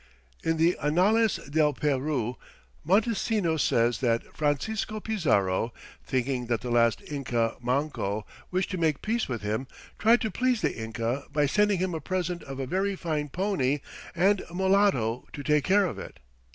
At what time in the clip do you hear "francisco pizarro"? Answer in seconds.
4.35-5.73